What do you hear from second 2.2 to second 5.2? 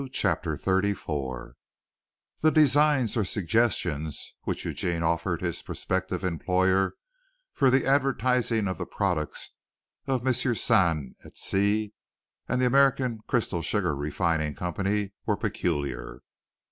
The designs or suggestions which Eugene